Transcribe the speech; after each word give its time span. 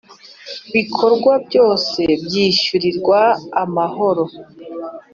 bikorwa 0.73 1.33
byose 1.47 2.01
byishyurirwa 2.23 3.19
amahoro 3.63 4.23